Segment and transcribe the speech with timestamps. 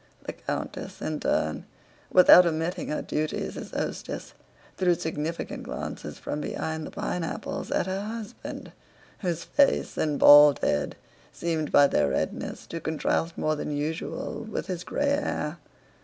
[0.23, 1.65] The countess in turn,
[2.11, 4.33] without omitting her duties as hostess,
[4.75, 8.71] threw significant glances from behind the pineapples at her husband
[9.19, 10.95] whose face and bald head
[11.31, 15.59] seemed by their redness to contrast more than usual with his gray hair.